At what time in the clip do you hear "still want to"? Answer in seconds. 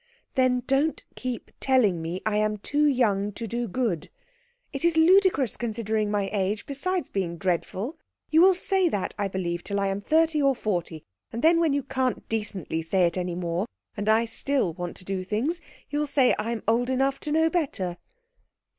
14.25-15.05